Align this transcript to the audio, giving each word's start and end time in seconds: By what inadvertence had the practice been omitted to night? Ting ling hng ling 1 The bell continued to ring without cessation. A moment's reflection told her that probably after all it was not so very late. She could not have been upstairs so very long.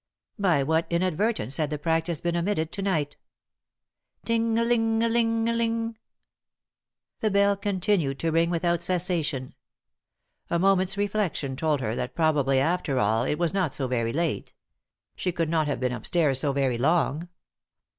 By 0.39 0.63
what 0.63 0.87
inadvertence 0.91 1.57
had 1.57 1.69
the 1.69 1.77
practice 1.77 2.21
been 2.21 2.35
omitted 2.35 2.71
to 2.71 2.81
night? 2.81 3.17
Ting 4.25 4.55
ling 4.55 4.99
hng 4.99 5.47
ling 5.55 5.83
1 5.85 5.95
The 7.19 7.29
bell 7.29 7.55
continued 7.55 8.17
to 8.17 8.31
ring 8.31 8.49
without 8.49 8.81
cessation. 8.81 9.53
A 10.49 10.57
moment's 10.57 10.97
reflection 10.97 11.55
told 11.55 11.81
her 11.81 11.95
that 11.95 12.15
probably 12.15 12.59
after 12.59 12.97
all 12.97 13.25
it 13.25 13.37
was 13.37 13.53
not 13.53 13.75
so 13.75 13.87
very 13.87 14.11
late. 14.11 14.55
She 15.15 15.31
could 15.31 15.49
not 15.49 15.67
have 15.67 15.79
been 15.79 15.93
upstairs 15.93 16.39
so 16.39 16.51
very 16.51 16.79
long. 16.79 17.29